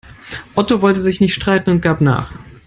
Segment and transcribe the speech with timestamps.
[0.55, 2.33] Otto wollte sich nicht streiten und gab nach.